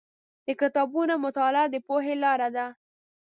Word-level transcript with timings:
د 0.45 0.47
کتابونو 0.61 1.13
مطالعه 1.25 1.67
د 1.73 1.75
پوهې 1.87 2.15
لاره 2.23 2.49
ده. 2.55 2.67